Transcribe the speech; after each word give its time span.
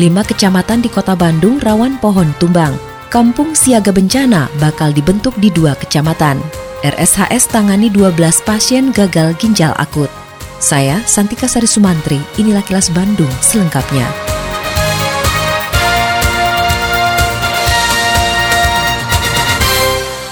Lima 0.00 0.24
kecamatan 0.24 0.80
di 0.80 0.88
kota 0.88 1.12
Bandung 1.12 1.60
rawan 1.60 2.00
pohon 2.00 2.32
tumbang. 2.40 2.72
Kampung 3.12 3.52
siaga 3.52 3.92
bencana 3.92 4.48
bakal 4.56 4.88
dibentuk 4.88 5.36
di 5.36 5.52
dua 5.52 5.76
kecamatan. 5.76 6.40
RSHS 6.80 7.52
tangani 7.52 7.92
12 7.92 8.16
pasien 8.40 8.88
gagal 8.88 9.36
ginjal 9.36 9.76
akut. 9.76 10.08
Saya 10.56 10.96
Santika 11.04 11.44
Sari 11.44 11.68
Sumantri, 11.68 12.16
inilah 12.40 12.64
kilas 12.64 12.88
Bandung 12.88 13.28
selengkapnya. 13.44 14.08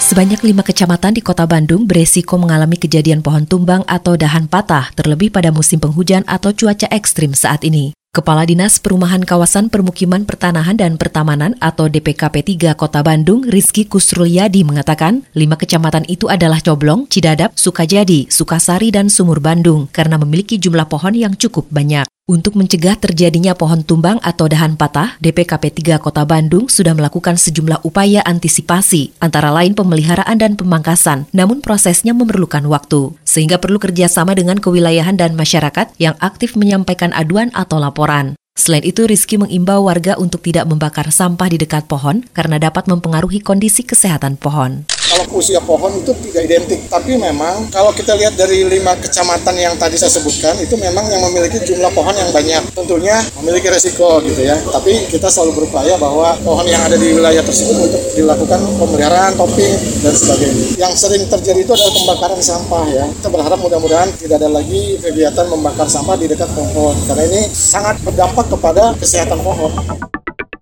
Sebanyak 0.01 0.41
lima 0.41 0.65
kecamatan 0.65 1.15
di 1.15 1.23
kota 1.23 1.45
Bandung 1.45 1.85
beresiko 1.85 2.41
mengalami 2.41 2.81
kejadian 2.81 3.21
pohon 3.21 3.45
tumbang 3.45 3.85
atau 3.85 4.17
dahan 4.17 4.49
patah, 4.49 4.89
terlebih 4.97 5.29
pada 5.29 5.53
musim 5.53 5.77
penghujan 5.77 6.25
atau 6.25 6.57
cuaca 6.57 6.89
ekstrim 6.89 7.37
saat 7.37 7.61
ini. 7.69 8.00
Kepala 8.11 8.43
Dinas 8.43 8.83
Perumahan 8.83 9.23
Kawasan 9.23 9.71
Permukiman 9.71 10.27
Pertanahan 10.27 10.75
dan 10.75 10.99
Pertamanan 10.99 11.55
atau 11.63 11.87
DPKP 11.87 12.59
3 12.59 12.75
Kota 12.75 13.07
Bandung, 13.07 13.47
Rizky 13.47 13.87
Kusrulyadi 13.87 14.67
mengatakan, 14.67 15.23
lima 15.31 15.55
kecamatan 15.55 16.03
itu 16.11 16.27
adalah 16.27 16.59
Coblong, 16.59 17.07
Cidadap, 17.07 17.55
Sukajadi, 17.55 18.27
Sukasari, 18.27 18.91
dan 18.91 19.15
Sumur 19.15 19.39
Bandung 19.39 19.87
karena 19.95 20.19
memiliki 20.19 20.59
jumlah 20.59 20.91
pohon 20.91 21.15
yang 21.15 21.39
cukup 21.39 21.71
banyak. 21.71 22.11
Untuk 22.31 22.55
mencegah 22.55 22.95
terjadinya 22.95 23.59
pohon 23.59 23.83
tumbang 23.83 24.23
atau 24.23 24.47
dahan 24.47 24.79
patah, 24.79 25.19
DPKP 25.19 25.83
3 25.83 25.99
Kota 25.99 26.23
Bandung 26.23 26.71
sudah 26.71 26.95
melakukan 26.95 27.35
sejumlah 27.35 27.83
upaya 27.83 28.23
antisipasi, 28.23 29.11
antara 29.19 29.51
lain 29.51 29.75
pemeliharaan 29.75 30.39
dan 30.39 30.55
pemangkasan, 30.55 31.27
namun 31.35 31.59
prosesnya 31.59 32.15
memerlukan 32.15 32.63
waktu, 32.71 33.19
sehingga 33.27 33.59
perlu 33.59 33.83
kerjasama 33.83 34.39
dengan 34.39 34.63
kewilayahan 34.63 35.19
dan 35.19 35.35
masyarakat 35.35 35.91
yang 35.99 36.15
aktif 36.23 36.55
menyampaikan 36.55 37.11
aduan 37.19 37.51
atau 37.51 37.83
laporan. 37.83 38.39
Selain 38.55 38.87
itu, 38.87 39.11
Rizky 39.11 39.35
mengimbau 39.35 39.91
warga 39.91 40.15
untuk 40.15 40.47
tidak 40.47 40.71
membakar 40.71 41.11
sampah 41.11 41.51
di 41.51 41.59
dekat 41.59 41.91
pohon 41.91 42.23
karena 42.31 42.63
dapat 42.63 42.87
mempengaruhi 42.87 43.43
kondisi 43.43 43.83
kesehatan 43.83 44.39
pohon 44.39 44.87
kalau 45.11 45.27
usia 45.43 45.59
pohon 45.59 45.91
itu 45.99 46.15
tidak 46.31 46.47
identik. 46.47 46.81
Tapi 46.87 47.19
memang 47.19 47.67
kalau 47.75 47.91
kita 47.91 48.15
lihat 48.15 48.39
dari 48.39 48.63
lima 48.63 48.95
kecamatan 48.95 49.59
yang 49.59 49.75
tadi 49.75 49.99
saya 49.99 50.15
sebutkan 50.15 50.55
itu 50.63 50.79
memang 50.79 51.11
yang 51.11 51.19
memiliki 51.27 51.59
jumlah 51.67 51.91
pohon 51.91 52.15
yang 52.15 52.31
banyak. 52.31 52.63
Tentunya 52.71 53.19
memiliki 53.43 53.67
resiko 53.67 54.23
gitu 54.23 54.39
ya. 54.47 54.55
Tapi 54.71 55.11
kita 55.11 55.27
selalu 55.27 55.67
berupaya 55.67 55.99
bahwa 55.99 56.39
pohon 56.47 56.67
yang 56.71 56.87
ada 56.87 56.95
di 56.95 57.11
wilayah 57.11 57.43
tersebut 57.43 57.91
untuk 57.91 58.03
dilakukan 58.15 58.61
pemeliharaan, 58.79 59.35
topping 59.35 59.75
dan 60.07 60.15
sebagainya. 60.15 60.65
Yang 60.79 60.93
sering 61.03 61.27
terjadi 61.27 61.61
itu 61.67 61.73
adalah 61.75 61.95
pembakaran 61.99 62.41
sampah 62.41 62.85
ya. 62.95 63.05
Kita 63.11 63.29
berharap 63.35 63.59
mudah-mudahan 63.59 64.09
tidak 64.15 64.39
ada 64.39 64.49
lagi 64.49 64.95
kegiatan 65.03 65.47
membakar 65.51 65.91
sampah 65.91 66.15
di 66.15 66.31
dekat 66.31 66.51
pohon 66.55 66.95
karena 67.11 67.27
ini 67.27 67.43
sangat 67.51 67.99
berdampak 68.07 68.47
kepada 68.47 68.95
kesehatan 68.95 69.43
pohon. 69.43 69.73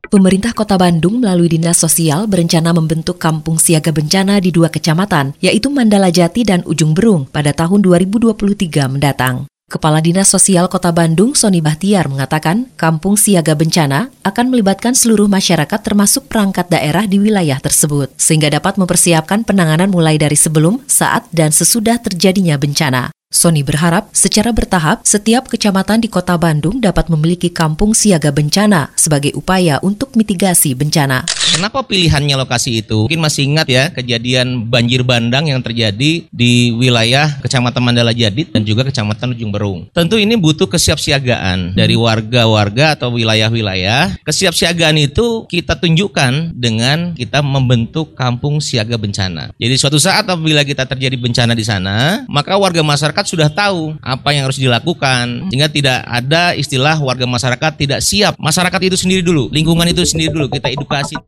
Pemerintah 0.08 0.56
Kota 0.56 0.80
Bandung 0.80 1.20
melalui 1.20 1.52
Dinas 1.52 1.84
Sosial 1.84 2.24
berencana 2.24 2.72
membentuk 2.72 3.20
kampung 3.20 3.60
siaga 3.60 3.92
bencana 3.92 4.40
di 4.40 4.48
dua 4.48 4.72
kecamatan, 4.72 5.36
yaitu 5.44 5.68
Mandala 5.68 6.08
Jati 6.08 6.48
dan 6.48 6.64
Ujung 6.64 6.96
Berung 6.96 7.28
pada 7.28 7.52
tahun 7.52 7.84
2023 7.84 8.88
mendatang. 8.88 9.44
Kepala 9.68 10.00
Dinas 10.00 10.32
Sosial 10.32 10.64
Kota 10.72 10.96
Bandung, 10.96 11.36
Sony 11.36 11.60
Bahtiar, 11.60 12.08
mengatakan 12.08 12.72
kampung 12.80 13.20
siaga 13.20 13.52
bencana 13.52 14.08
akan 14.24 14.48
melibatkan 14.48 14.96
seluruh 14.96 15.28
masyarakat 15.28 15.80
termasuk 15.84 16.24
perangkat 16.24 16.72
daerah 16.72 17.04
di 17.04 17.20
wilayah 17.20 17.60
tersebut, 17.60 18.08
sehingga 18.16 18.48
dapat 18.48 18.80
mempersiapkan 18.80 19.44
penanganan 19.44 19.92
mulai 19.92 20.16
dari 20.16 20.40
sebelum, 20.40 20.80
saat, 20.88 21.28
dan 21.36 21.52
sesudah 21.52 22.00
terjadinya 22.00 22.56
bencana. 22.56 23.12
Sony 23.28 23.60
berharap 23.60 24.08
secara 24.16 24.56
bertahap 24.56 25.04
setiap 25.04 25.52
kecamatan 25.52 26.00
di 26.00 26.08
kota 26.08 26.40
Bandung 26.40 26.80
dapat 26.80 27.12
memiliki 27.12 27.52
kampung 27.52 27.92
siaga 27.92 28.32
bencana 28.32 28.88
sebagai 28.96 29.36
upaya 29.36 29.76
untuk 29.84 30.16
mitigasi 30.16 30.72
bencana. 30.72 31.28
Kenapa 31.52 31.84
pilihannya 31.84 32.40
lokasi 32.40 32.80
itu? 32.80 33.04
Mungkin 33.04 33.20
masih 33.20 33.52
ingat 33.52 33.68
ya 33.68 33.92
kejadian 33.92 34.72
banjir 34.72 35.04
bandang 35.04 35.44
yang 35.44 35.60
terjadi 35.60 36.24
di 36.24 36.52
wilayah 36.72 37.36
Kecamatan 37.44 37.84
Mandala 37.84 38.16
Jadid 38.16 38.48
dan 38.48 38.64
juga 38.64 38.88
Kecamatan 38.88 39.36
Ujung 39.36 39.52
Berung. 39.52 39.92
Tentu 39.92 40.16
ini 40.16 40.32
butuh 40.40 40.64
kesiapsiagaan 40.64 41.76
dari 41.76 42.00
warga-warga 42.00 42.96
atau 42.96 43.12
wilayah-wilayah. 43.12 44.24
Kesiapsiagaan 44.24 44.96
itu 44.96 45.44
kita 45.52 45.76
tunjukkan 45.76 46.56
dengan 46.56 47.12
kita 47.12 47.44
membentuk 47.44 48.16
kampung 48.16 48.64
siaga 48.64 48.96
bencana. 48.96 49.52
Jadi 49.60 49.74
suatu 49.76 50.00
saat 50.00 50.24
apabila 50.24 50.64
kita 50.64 50.88
terjadi 50.88 51.20
bencana 51.20 51.52
di 51.52 51.64
sana, 51.66 52.24
maka 52.24 52.56
warga 52.56 52.80
masyarakat 52.80 53.17
masyarakat 53.18 53.34
sudah 53.34 53.50
tahu 53.50 53.98
apa 53.98 54.30
yang 54.30 54.46
harus 54.46 54.62
dilakukan 54.62 55.50
sehingga 55.50 55.66
tidak 55.66 55.98
ada 56.06 56.54
istilah 56.54 56.94
warga 57.02 57.26
masyarakat 57.26 57.72
tidak 57.74 57.98
siap. 57.98 58.38
Masyarakat 58.38 58.78
itu 58.86 58.94
sendiri 58.94 59.26
dulu, 59.26 59.50
lingkungan 59.50 59.90
itu 59.90 60.06
sendiri 60.06 60.30
dulu 60.30 60.46
kita 60.46 60.70
edukasi. 60.70 61.18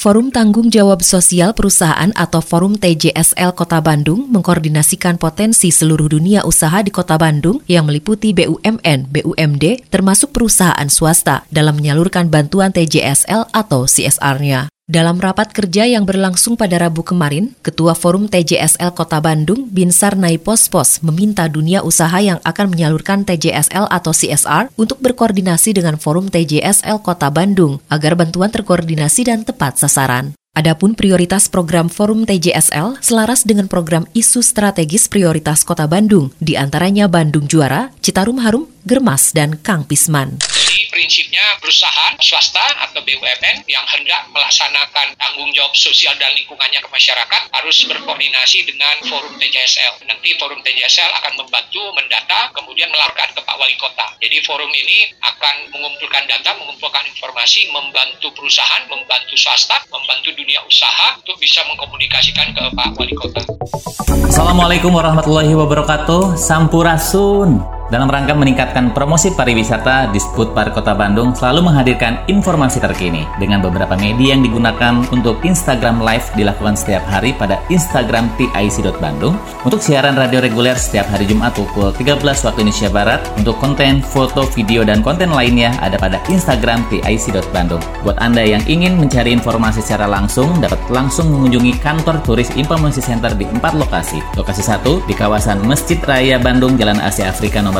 Forum 0.00 0.32
Tanggung 0.32 0.72
Jawab 0.72 1.04
Sosial 1.04 1.52
Perusahaan 1.52 2.08
atau 2.16 2.40
Forum 2.40 2.80
TJSL 2.80 3.52
Kota 3.52 3.84
Bandung 3.84 4.32
mengkoordinasikan 4.32 5.20
potensi 5.20 5.68
seluruh 5.68 6.08
dunia 6.08 6.40
usaha 6.48 6.80
di 6.80 6.88
Kota 6.88 7.20
Bandung 7.20 7.60
yang 7.68 7.84
meliputi 7.84 8.32
BUMN, 8.32 9.12
BUMD, 9.12 9.92
termasuk 9.92 10.32
perusahaan 10.32 10.88
swasta 10.88 11.44
dalam 11.52 11.76
menyalurkan 11.76 12.32
bantuan 12.32 12.72
TJSL 12.72 13.52
atau 13.52 13.84
CSR-nya. 13.84 14.72
Dalam 14.90 15.22
rapat 15.22 15.54
kerja 15.54 15.86
yang 15.86 16.02
berlangsung 16.02 16.58
pada 16.58 16.74
Rabu 16.74 17.06
kemarin, 17.06 17.54
Ketua 17.62 17.94
Forum 17.94 18.26
TJSL 18.26 18.90
Kota 18.90 19.22
Bandung, 19.22 19.70
Binsar 19.70 20.18
Naipospos, 20.18 21.06
meminta 21.06 21.46
dunia 21.46 21.86
usaha 21.86 22.18
yang 22.18 22.42
akan 22.42 22.74
menyalurkan 22.74 23.22
TJSL 23.22 23.86
atau 23.86 24.10
CSR 24.10 24.74
untuk 24.74 24.98
berkoordinasi 24.98 25.78
dengan 25.78 25.94
Forum 25.94 26.26
TJSL 26.26 27.06
Kota 27.06 27.30
Bandung 27.30 27.78
agar 27.86 28.18
bantuan 28.18 28.50
terkoordinasi 28.50 29.30
dan 29.30 29.46
tepat 29.46 29.78
sasaran. 29.78 30.34
Adapun 30.58 30.98
prioritas 30.98 31.46
program 31.46 31.86
Forum 31.86 32.26
TJSL 32.26 32.98
selaras 32.98 33.46
dengan 33.46 33.70
program 33.70 34.10
isu 34.10 34.42
strategis 34.42 35.06
prioritas 35.06 35.62
Kota 35.62 35.86
Bandung, 35.86 36.34
di 36.42 36.58
antaranya 36.58 37.06
Bandung 37.06 37.46
Juara, 37.46 37.94
Citarum 38.02 38.42
Harum, 38.42 38.66
Germas, 38.82 39.30
dan 39.30 39.54
Kang 39.54 39.86
Pisman 39.86 40.34
prinsipnya 40.90 41.42
perusahaan 41.62 42.18
swasta 42.18 42.90
atau 42.90 43.00
BUMN 43.00 43.64
yang 43.70 43.86
hendak 43.86 44.26
melaksanakan 44.34 45.14
tanggung 45.16 45.48
jawab 45.54 45.72
sosial 45.72 46.12
dan 46.18 46.34
lingkungannya 46.34 46.82
ke 46.82 46.88
masyarakat 46.90 47.42
harus 47.54 47.76
berkoordinasi 47.86 48.66
dengan 48.66 48.98
forum 49.06 49.32
TJSL. 49.38 50.04
Nanti 50.04 50.34
forum 50.36 50.60
TJSL 50.60 51.10
akan 51.22 51.32
membantu 51.38 51.82
mendata 51.94 52.50
kemudian 52.52 52.90
melaporkan 52.90 53.30
ke 53.32 53.40
Pak 53.40 53.56
Wali 53.56 53.78
Kota. 53.78 54.06
Jadi 54.20 54.42
forum 54.42 54.68
ini 54.68 55.14
akan 55.22 55.72
mengumpulkan 55.72 56.26
data, 56.26 56.52
mengumpulkan 56.58 57.06
informasi, 57.08 57.70
membantu 57.70 58.28
perusahaan, 58.34 58.84
membantu 58.90 59.38
swasta, 59.38 59.80
membantu 59.88 60.34
dunia 60.34 60.60
usaha 60.66 61.16
untuk 61.16 61.38
bisa 61.38 61.62
mengkomunikasikan 61.70 62.52
ke 62.52 62.62
Pak 62.74 62.88
Wali 62.98 63.14
Kota. 63.16 63.40
Assalamualaikum 64.26 64.90
warahmatullahi 64.92 65.54
wabarakatuh. 65.54 66.36
Sampurasun. 66.36 67.79
Dalam 67.90 68.06
rangka 68.06 68.38
meningkatkan 68.38 68.94
promosi 68.94 69.34
pariwisata, 69.34 70.14
Disput 70.14 70.54
Park 70.54 70.78
Kota 70.78 70.94
Bandung 70.94 71.34
selalu 71.34 71.66
menghadirkan 71.66 72.22
informasi 72.30 72.78
terkini 72.78 73.26
dengan 73.42 73.58
beberapa 73.58 73.98
media 73.98 74.38
yang 74.38 74.46
digunakan 74.46 75.02
untuk 75.10 75.42
Instagram 75.42 75.98
Live 75.98 76.30
dilakukan 76.38 76.78
setiap 76.78 77.02
hari 77.10 77.34
pada 77.34 77.58
Instagram 77.66 78.30
TIC.Bandung. 78.38 79.34
Untuk 79.66 79.82
siaran 79.82 80.14
radio 80.14 80.38
reguler 80.38 80.78
setiap 80.78 81.10
hari 81.10 81.26
Jumat 81.26 81.50
pukul 81.58 81.90
13 81.90 82.22
waktu 82.22 82.62
Indonesia 82.62 82.90
Barat. 82.94 83.26
Untuk 83.34 83.58
konten, 83.58 84.06
foto, 84.06 84.46
video, 84.54 84.86
dan 84.86 85.02
konten 85.02 85.34
lainnya 85.34 85.74
ada 85.82 85.98
pada 85.98 86.22
Instagram 86.30 86.86
TIC.Bandung. 86.94 87.82
Buat 88.06 88.22
Anda 88.22 88.46
yang 88.46 88.62
ingin 88.70 89.02
mencari 89.02 89.34
informasi 89.34 89.82
secara 89.82 90.06
langsung, 90.06 90.62
dapat 90.62 90.78
langsung 90.94 91.26
mengunjungi 91.34 91.82
kantor 91.82 92.22
turis 92.22 92.54
Informasi 92.54 93.02
Center 93.02 93.34
di 93.34 93.50
empat 93.50 93.74
lokasi. 93.74 94.22
Lokasi 94.38 94.62
satu 94.62 95.02
di 95.10 95.14
kawasan 95.18 95.66
Masjid 95.66 95.98
Raya 95.98 96.38
Bandung, 96.38 96.78
Jalan 96.78 97.02
Asia 97.02 97.26
Afrika 97.26 97.58
nomor 97.58 97.79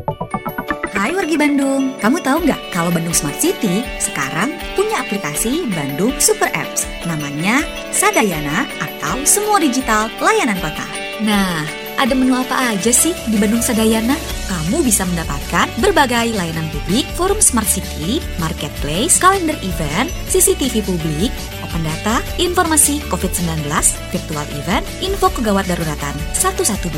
Hai 1.01 1.17
wargi 1.17 1.33
Bandung, 1.33 1.97
kamu 1.97 2.21
tahu 2.21 2.45
nggak 2.45 2.61
kalau 2.69 2.93
Bandung 2.93 3.09
Smart 3.09 3.33
City 3.41 3.81
sekarang 3.97 4.53
punya 4.77 5.01
aplikasi 5.01 5.65
Bandung 5.73 6.13
Super 6.21 6.53
Apps 6.53 6.85
namanya 7.09 7.65
Sadayana 7.89 8.69
atau 8.77 9.17
Semua 9.25 9.57
Digital 9.57 10.13
Layanan 10.21 10.61
Kota. 10.61 10.85
Nah, 11.25 11.65
ada 11.97 12.13
menu 12.13 12.37
apa 12.37 12.77
aja 12.77 12.93
sih 12.93 13.17
di 13.33 13.41
Bandung 13.41 13.65
Sadayana? 13.65 14.13
Kamu 14.45 14.85
bisa 14.85 15.01
mendapatkan 15.09 15.73
berbagai 15.81 16.37
layanan 16.37 16.69
publik, 16.69 17.09
forum 17.17 17.41
Smart 17.41 17.65
City, 17.65 18.21
marketplace, 18.37 19.17
kalender 19.17 19.57
event, 19.65 20.05
CCTV 20.29 20.85
publik, 20.85 21.33
open 21.71 21.87
data, 21.87 22.19
informasi 22.35 22.99
COVID-19, 23.07 23.63
virtual 24.11 24.43
event, 24.59 24.83
info 24.99 25.31
kegawat 25.31 25.63
daruratan 25.71 26.11
112 26.35 26.91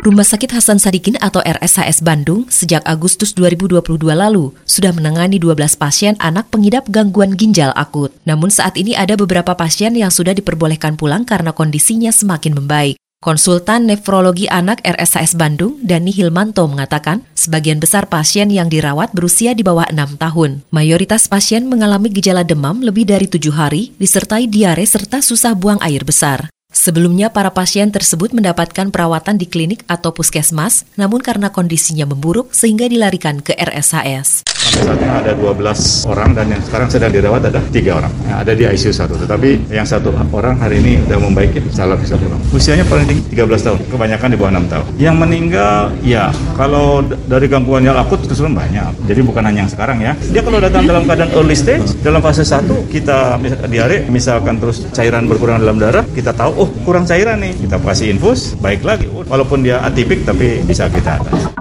Rumah 0.07 0.23
Sakit 0.23 0.55
Hasan 0.55 0.79
Sadikin 0.79 1.19
atau 1.19 1.43
RSHS 1.43 1.99
Bandung 1.99 2.47
sejak 2.47 2.79
Agustus 2.87 3.35
2022 3.35 3.83
lalu 4.15 4.55
sudah 4.63 4.95
menangani 4.95 5.35
12 5.35 5.75
pasien 5.75 6.15
anak 6.23 6.47
pengidap 6.47 6.87
gangguan 6.87 7.35
ginjal 7.35 7.75
akut. 7.75 8.15
Namun 8.23 8.47
saat 8.47 8.79
ini 8.79 8.95
ada 8.95 9.19
beberapa 9.19 9.51
pasien 9.57 9.99
yang 9.99 10.07
sudah 10.07 10.31
diperbolehkan 10.31 10.95
pulang 10.95 11.27
karena 11.27 11.51
kondisinya 11.51 12.13
semakin 12.13 12.55
membaik. 12.55 12.95
Konsultan 13.17 13.89
Nefrologi 13.89 14.45
Anak 14.45 14.85
RSHS 14.85 15.41
Bandung, 15.41 15.81
Dani 15.81 16.13
Hilmanto 16.13 16.69
mengatakan, 16.69 17.25
sebagian 17.33 17.81
besar 17.81 18.05
pasien 18.05 18.45
yang 18.53 18.69
dirawat 18.69 19.09
berusia 19.09 19.57
di 19.57 19.65
bawah 19.65 19.89
6 19.89 20.21
tahun. 20.21 20.61
Mayoritas 20.69 21.25
pasien 21.25 21.65
mengalami 21.65 22.13
gejala 22.13 22.45
demam 22.45 22.77
lebih 22.77 23.09
dari 23.09 23.25
tujuh 23.25 23.57
hari, 23.57 23.89
disertai 23.97 24.45
diare 24.45 24.85
serta 24.85 25.25
susah 25.25 25.57
buang 25.57 25.81
air 25.81 26.05
besar. 26.05 26.53
Sebelumnya, 26.67 27.31
para 27.31 27.55
pasien 27.55 27.95
tersebut 27.95 28.35
mendapatkan 28.35 28.91
perawatan 28.91 29.39
di 29.39 29.47
klinik 29.47 29.87
atau 29.87 30.11
puskesmas, 30.11 30.83
namun 30.99 31.23
karena 31.23 31.47
kondisinya 31.47 32.03
memburuk 32.03 32.51
sehingga 32.51 32.91
dilarikan 32.91 33.39
ke 33.39 33.55
RSHS. 33.55 34.43
Sampai 34.67 34.83
saat 34.83 34.99
ini 34.99 35.07
ada 35.07 35.31
12 35.31 36.11
orang 36.11 36.35
dan 36.35 36.51
yang 36.51 36.59
sekarang 36.59 36.91
sedang 36.91 37.11
dirawat 37.15 37.47
ada 37.47 37.63
tiga 37.71 38.03
orang. 38.03 38.11
Yang 38.27 38.37
ada 38.43 38.51
di 38.51 38.63
ICU 38.67 38.91
satu, 38.91 39.15
tetapi 39.15 39.71
yang 39.71 39.87
satu 39.87 40.11
orang 40.35 40.59
hari 40.59 40.83
ini 40.83 40.99
sudah 41.07 41.19
membaik, 41.23 41.55
salah 41.71 41.95
bisa 41.95 42.19
pulang. 42.19 42.35
Usianya 42.51 42.83
paling 42.83 43.07
tinggi 43.07 43.23
13 43.31 43.63
tahun, 43.63 43.79
kebanyakan 43.87 44.27
di 44.27 44.35
bawah 44.35 44.51
6 44.59 44.67
tahun. 44.67 44.85
Yang 44.99 45.15
meninggal, 45.23 45.79
ya 46.03 46.35
kalau 46.59 46.99
dari 47.31 47.47
gangguan 47.47 47.87
yang 47.87 47.95
akut 47.95 48.27
keseluruhan 48.27 48.59
banyak. 48.59 48.91
Jadi 49.07 49.21
bukan 49.23 49.43
hanya 49.47 49.63
yang 49.63 49.71
sekarang 49.71 50.03
ya. 50.03 50.19
Dia 50.35 50.43
kalau 50.43 50.59
datang 50.59 50.83
dalam 50.83 51.07
keadaan 51.07 51.31
early 51.31 51.55
stage, 51.55 51.95
dalam 52.03 52.19
fase 52.19 52.43
1 52.43 52.91
kita 52.91 53.39
diare, 53.71 54.03
misalkan 54.11 54.59
terus 54.59 54.83
cairan 54.91 55.31
berkurang 55.31 55.63
dalam 55.63 55.79
darah, 55.79 56.03
kita 56.11 56.35
tahu, 56.35 56.56
oh 56.57 56.69
kurang 56.83 57.05
cairan 57.05 57.39
nih, 57.39 57.53
kita 57.55 57.77
kasih 57.79 58.11
infus, 58.17 58.57
baik 58.57 58.81
lagi. 58.81 59.05
Walaupun 59.07 59.61
dia 59.61 59.79
atipik 59.85 60.25
tapi 60.25 60.65
bisa 60.65 60.89
kita 60.89 61.21
atas. 61.21 61.53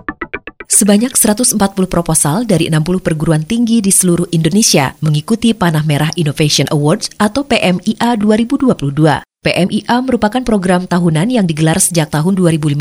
Sebanyak 0.66 1.14
140 1.14 1.56
proposal 1.87 2.44
dari 2.44 2.69
60 2.69 3.00
perguruan 3.00 3.40
tinggi 3.46 3.78
di 3.81 3.88
seluruh 3.88 4.28
Indonesia 4.34 4.93
mengikuti 5.00 5.54
Panah 5.56 5.87
Merah 5.87 6.12
Innovation 6.20 6.66
Awards 6.69 7.08
atau 7.16 7.46
PMIA 7.46 8.19
2022. 8.19 9.25
PMIA 9.46 9.96
merupakan 10.02 10.43
program 10.43 10.90
tahunan 10.90 11.31
yang 11.31 11.46
digelar 11.46 11.78
sejak 11.78 12.10
tahun 12.10 12.34
2015 12.34 12.76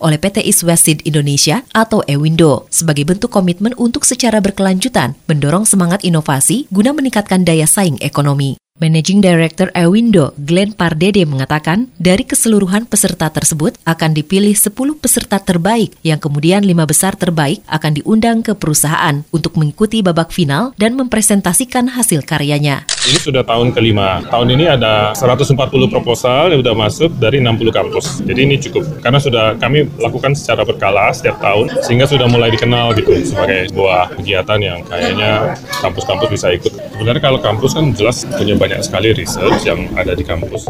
oleh 0.00 0.18
PT 0.18 0.48
East 0.48 0.64
West 0.64 0.88
Seed 0.88 1.04
Indonesia 1.04 1.60
atau 1.76 2.00
Ewindo 2.08 2.64
sebagai 2.72 3.04
bentuk 3.04 3.28
komitmen 3.28 3.76
untuk 3.76 4.08
secara 4.08 4.40
berkelanjutan 4.40 5.12
mendorong 5.28 5.68
semangat 5.68 6.02
inovasi 6.08 6.64
guna 6.72 6.96
meningkatkan 6.96 7.44
daya 7.44 7.68
saing 7.68 8.00
ekonomi. 8.00 8.56
Managing 8.76 9.24
Director 9.24 9.72
Ewindo, 9.72 10.36
Glenn 10.36 10.76
Pardede 10.76 11.24
mengatakan, 11.24 11.88
dari 11.96 12.28
keseluruhan 12.28 12.84
peserta 12.84 13.32
tersebut 13.32 13.72
akan 13.88 14.12
dipilih 14.12 14.52
10 14.52 15.00
peserta 15.00 15.40
terbaik 15.40 15.96
yang 16.04 16.20
kemudian 16.20 16.60
lima 16.60 16.84
besar 16.84 17.16
terbaik 17.16 17.64
akan 17.72 17.96
diundang 17.96 18.44
ke 18.44 18.52
perusahaan 18.52 19.24
untuk 19.32 19.56
mengikuti 19.56 20.04
babak 20.04 20.28
final 20.28 20.76
dan 20.76 20.92
mempresentasikan 20.92 21.88
hasil 21.88 22.20
karyanya. 22.28 22.84
Ini 23.06 23.16
sudah 23.16 23.48
tahun 23.48 23.72
kelima. 23.72 24.20
Tahun 24.28 24.48
ini 24.52 24.68
ada 24.68 25.16
140 25.16 25.56
proposal 25.88 26.52
yang 26.52 26.60
sudah 26.60 26.76
masuk 26.76 27.10
dari 27.16 27.40
60 27.40 27.70
kampus. 27.72 28.20
Jadi 28.28 28.40
ini 28.44 28.60
cukup 28.60 28.82
karena 29.00 29.16
sudah 29.16 29.56
kami 29.56 29.88
lakukan 29.96 30.36
secara 30.36 30.68
berkala 30.68 31.14
setiap 31.16 31.40
tahun 31.40 31.80
sehingga 31.80 32.04
sudah 32.04 32.28
mulai 32.28 32.52
dikenal 32.52 32.92
gitu 32.98 33.14
sebagai 33.24 33.72
sebuah 33.72 34.20
kegiatan 34.20 34.58
yang 34.60 34.84
kayaknya 34.84 35.54
kampus-kampus 35.80 36.28
bisa 36.28 36.46
ikut. 36.52 36.72
Sebenarnya 36.74 37.22
kalau 37.22 37.38
kampus 37.38 37.72
kan 37.78 37.94
jelas 37.94 38.26
punya 38.26 38.58
banyak 38.66 38.82
sekali 38.82 39.14
research 39.14 39.62
yang 39.62 39.86
ada 39.94 40.18
di 40.18 40.26
kampus. 40.26 40.66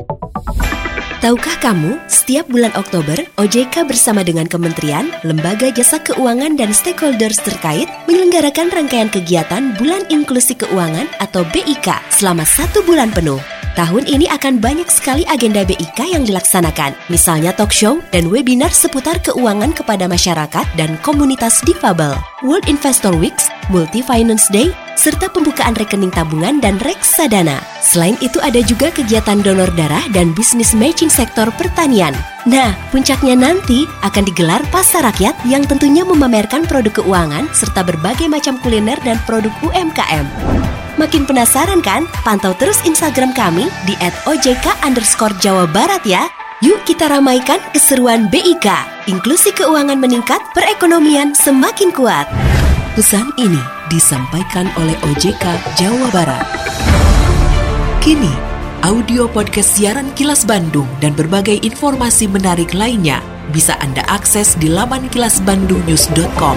Tahukah 1.25 1.56
kamu, 1.64 1.96
setiap 2.12 2.44
bulan 2.52 2.76
Oktober, 2.76 3.16
OJK 3.40 3.88
bersama 3.88 4.20
dengan 4.20 4.44
kementerian, 4.44 5.08
lembaga 5.25 5.72
jasa 5.72 5.96
keuangan 6.04 6.60
dan 6.60 6.76
stakeholders 6.76 7.40
terkait 7.40 7.88
menyelenggarakan 8.04 8.69
rangkaian 8.69 9.08
kegiatan 9.08 9.72
Bulan 9.81 10.04
Inklusi 10.12 10.60
Keuangan 10.60 11.08
atau 11.25 11.43
BIK 11.48 11.88
selama 12.12 12.44
satu 12.44 12.84
bulan 12.84 13.16
penuh. 13.16 13.56
Tahun 13.76 14.08
ini 14.08 14.25
akan 14.32 14.56
banyak 14.56 14.88
sekali 14.88 15.28
agenda 15.28 15.61
BIK 15.61 16.17
yang 16.17 16.25
dilaksanakan, 16.25 16.96
misalnya 17.12 17.53
talk 17.53 17.69
show 17.69 18.00
dan 18.08 18.32
webinar 18.32 18.72
seputar 18.72 19.20
keuangan 19.20 19.77
kepada 19.77 20.08
masyarakat 20.08 20.65
dan 20.81 20.96
komunitas 21.05 21.60
difabel, 21.60 22.17
World 22.41 22.72
Investor 22.72 23.12
Weeks, 23.12 23.53
Multi 23.69 24.00
Finance 24.00 24.48
Day, 24.48 24.72
serta 24.96 25.29
pembukaan 25.29 25.77
rekening 25.77 26.08
tabungan 26.08 26.56
dan 26.56 26.81
reksadana. 26.81 27.60
Selain 27.84 28.17
itu 28.24 28.41
ada 28.41 28.65
juga 28.65 28.89
kegiatan 28.89 29.44
donor 29.44 29.69
darah 29.77 30.08
dan 30.17 30.32
bisnis 30.32 30.72
matching 30.72 31.12
sektor 31.12 31.53
pertanian. 31.60 32.17
Nah, 32.48 32.72
puncaknya 32.89 33.36
nanti 33.36 33.84
akan 34.00 34.24
digelar 34.24 34.65
pasar 34.72 35.05
rakyat 35.05 35.36
yang 35.44 35.60
tentunya 35.69 36.00
memamerkan 36.00 36.65
produk 36.65 37.05
keuangan 37.05 37.44
serta 37.53 37.84
berbagai 37.84 38.24
macam 38.32 38.56
kuliner 38.65 38.96
dan 39.05 39.20
produk 39.29 39.53
UMKM. 39.60 40.24
Makin 40.96 41.29
penasaran 41.29 41.84
kan? 41.84 42.08
Pantau 42.24 42.56
terus 42.56 42.81
Instagram 42.88 43.36
kami 43.36 43.69
di 43.84 43.93
@ojk 44.24 44.65
underscore 44.81 45.36
Jawa 45.44 45.69
Barat 45.69 46.00
ya. 46.08 46.24
Yuk 46.65 46.88
kita 46.88 47.12
ramaikan 47.12 47.60
keseruan 47.76 48.32
BIK. 48.32 48.65
Inklusi 49.12 49.53
keuangan 49.53 50.00
meningkat, 50.00 50.41
perekonomian 50.56 51.36
semakin 51.36 51.93
kuat. 51.93 52.24
Pesan 52.96 53.29
ini 53.36 53.60
disampaikan 53.93 54.72
oleh 54.81 54.96
OJK 55.05 55.44
Jawa 55.76 56.08
Barat. 56.17 56.48
Kini, 58.00 58.32
audio 58.81 59.29
podcast 59.29 59.76
siaran 59.76 60.08
Kilas 60.17 60.48
Bandung 60.48 60.88
dan 61.05 61.12
berbagai 61.12 61.60
informasi 61.60 62.24
menarik 62.24 62.72
lainnya 62.72 63.20
bisa 63.53 63.76
Anda 63.84 64.00
akses 64.08 64.56
di 64.56 64.72
laman 64.72 65.12
kilasbandungnews.com. 65.12 66.56